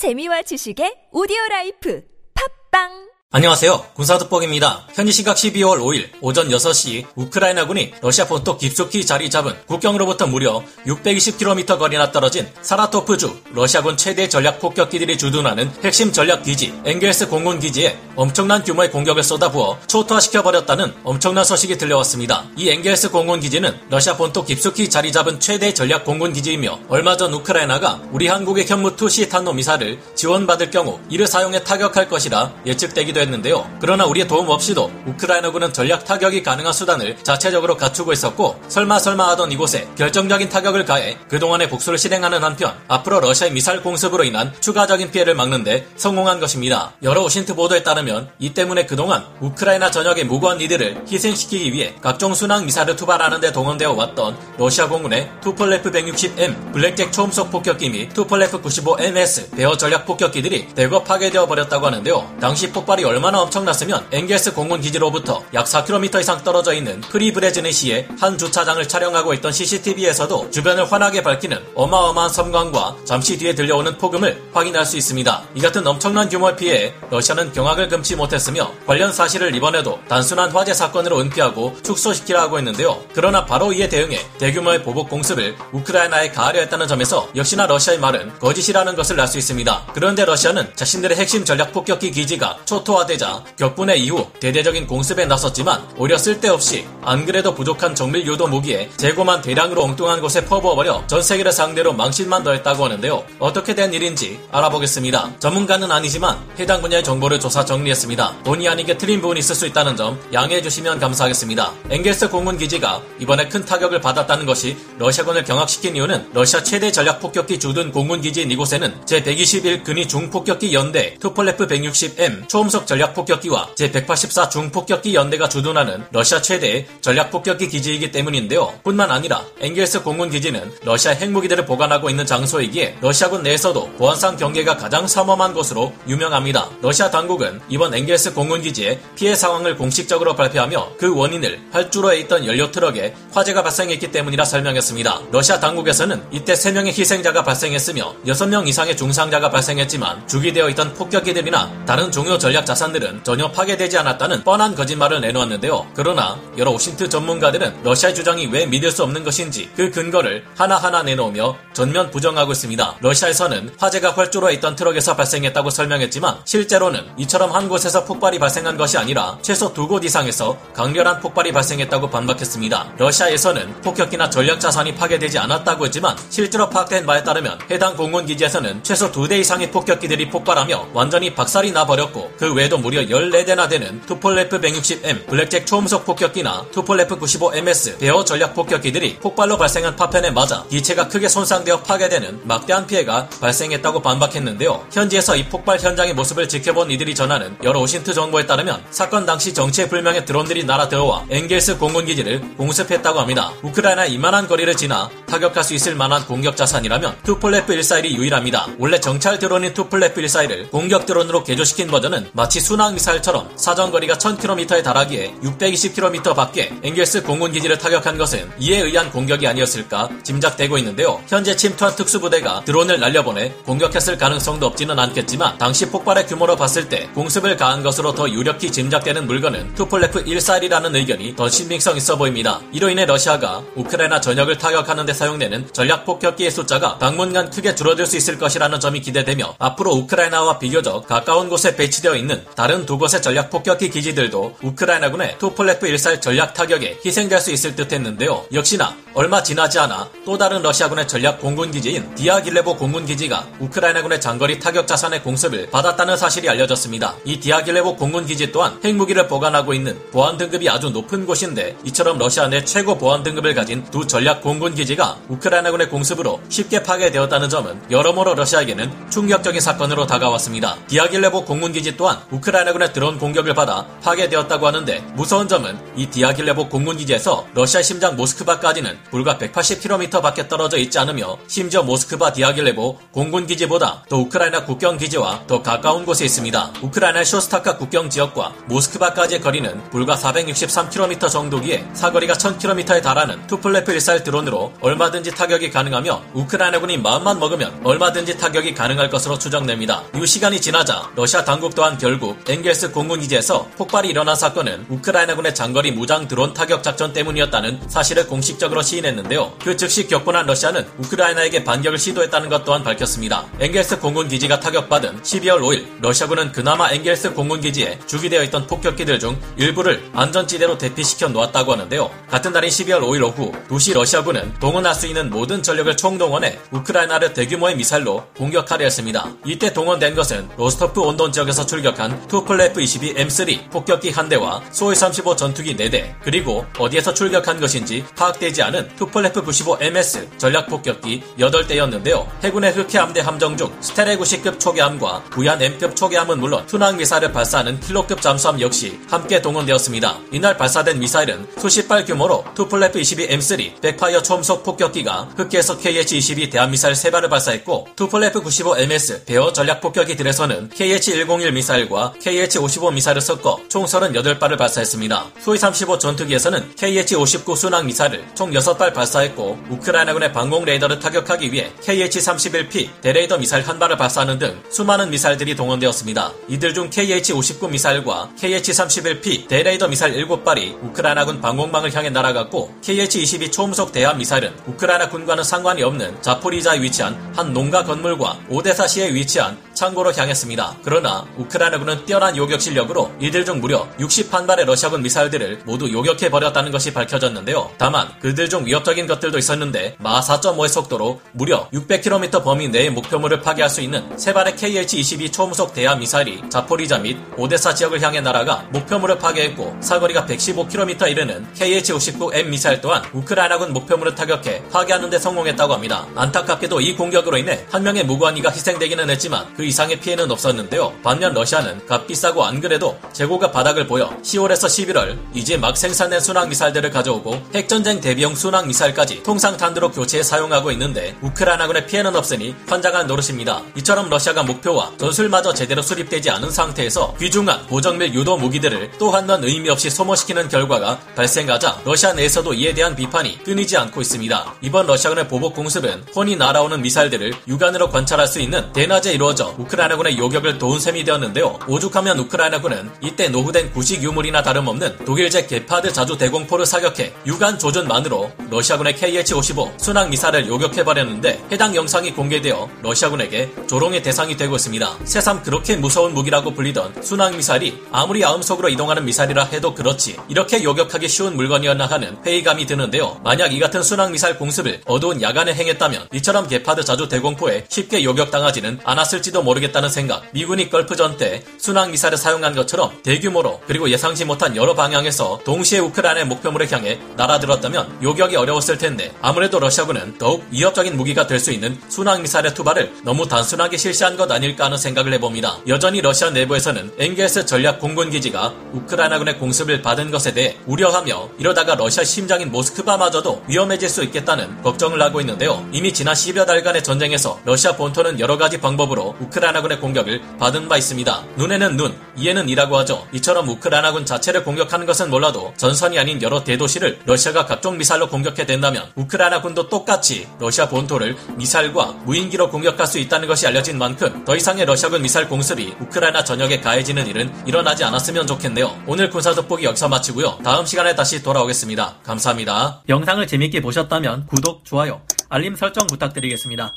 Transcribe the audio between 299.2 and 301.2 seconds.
추정됩니다. 이후 시간이 지나자